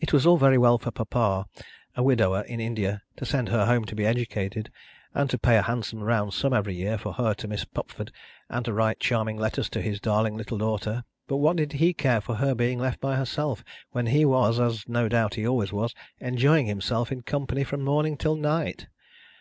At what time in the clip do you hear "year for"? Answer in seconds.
6.76-7.14